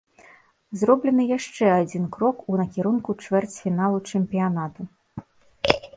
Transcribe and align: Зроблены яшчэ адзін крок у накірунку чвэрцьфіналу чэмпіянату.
Зроблены 0.79 1.23
яшчэ 1.37 1.65
адзін 1.81 2.07
крок 2.17 2.37
у 2.53 2.57
накірунку 2.61 3.17
чвэрцьфіналу 3.27 3.97
чэмпіянату. 4.09 4.81